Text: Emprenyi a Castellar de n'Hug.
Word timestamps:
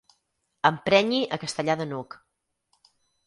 Emprenyi 0.69 1.19
a 1.37 1.39
Castellar 1.45 1.77
de 1.83 1.87
n'Hug. 1.91 2.17